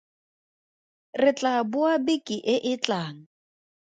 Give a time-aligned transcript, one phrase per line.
[1.21, 3.17] Re tlaa boa beke e e tlang.